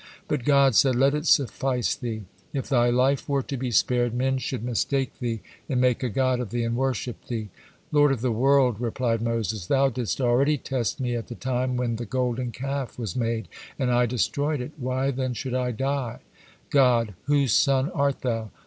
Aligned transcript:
But 0.27 0.45
God 0.45 0.73
said:"' 0.73 0.95
Let 0.95 1.13
it 1.13 1.27
suffice 1.27 1.93
thee.' 1.93 2.23
If 2.53 2.67
thy 2.67 2.89
life 2.89 3.29
were 3.29 3.43
to 3.43 3.55
be 3.55 3.69
spared, 3.69 4.15
men 4.15 4.39
should 4.39 4.63
mistake 4.63 5.19
thee, 5.19 5.41
and 5.69 5.79
make 5.79 6.01
a 6.01 6.09
god 6.09 6.39
of 6.39 6.49
thee, 6.49 6.63
and 6.63 6.75
worship 6.75 7.25
thee." 7.27 7.49
"Lord 7.91 8.11
of 8.11 8.21
the 8.21 8.31
world!" 8.31 8.81
replied 8.81 9.21
Moses, 9.21 9.67
"Thou 9.67 9.89
didst 9.89 10.19
already 10.19 10.57
test 10.57 10.99
me 10.99 11.15
at 11.15 11.27
the 11.27 11.35
time 11.35 11.77
when 11.77 11.97
the 11.97 12.05
Golden 12.07 12.51
Calf 12.51 12.97
was 12.97 13.15
made 13.15 13.47
and 13.77 13.91
I 13.91 14.07
destroyed 14.07 14.59
it. 14.59 14.71
Why 14.77 15.11
then 15.11 15.35
should 15.35 15.53
I 15.53 15.69
die?" 15.69 16.21
God: 16.71 17.13
"Whose 17.25 17.53
son 17.53 17.91
art 17.91 18.21
thou?" 18.21 18.49